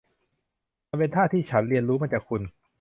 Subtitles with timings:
[0.89, 2.41] มันเป็นท่าที่ฉันเรียนรู้มาจากคุณ